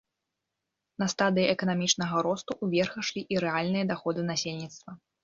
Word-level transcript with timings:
На 1.01 1.07
стадыі 1.13 1.51
эканамічнага 1.55 2.23
росту 2.29 2.57
ўверх 2.69 2.97
ішлі 3.03 3.21
і 3.35 3.39
рэальныя 3.45 3.85
даходы 3.93 4.21
насельніцтва. 4.31 4.91